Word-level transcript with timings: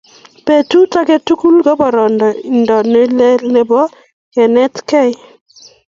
Petut 0.45 0.91
age 0.99 1.17
tugul 1.25 1.55
ko 1.65 1.71
boroindo 1.79 2.77
ne 2.91 3.01
lel 3.19 3.41
nebo 3.53 3.79
kenetkei 4.33 5.11